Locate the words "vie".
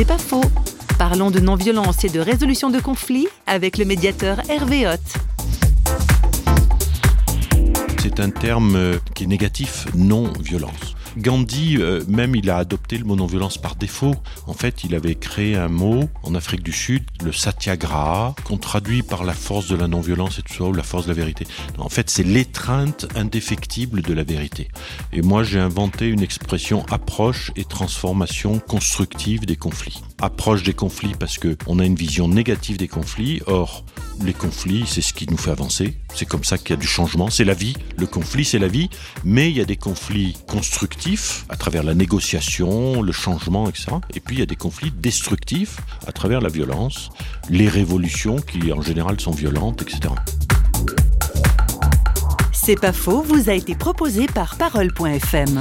37.54-37.74, 38.68-38.90